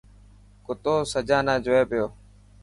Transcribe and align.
ڪتو 0.65 0.95
سجانا 1.13 1.53
جوئي 1.65 1.83
پيو. 1.89 2.05